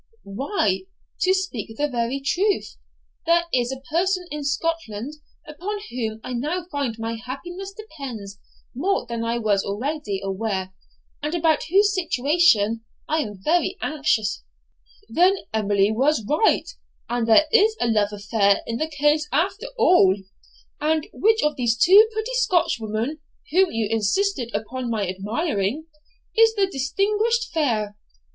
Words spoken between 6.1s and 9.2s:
I now find my happiness depends more